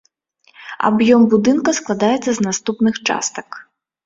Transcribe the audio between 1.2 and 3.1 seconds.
будынка складаецца з наступных